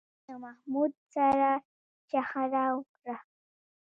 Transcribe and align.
احمد 0.03 0.19
له 0.27 0.35
محمود 0.45 0.91
سره 1.13 1.51
شخړه 2.09 2.65
وکړه 2.75 3.15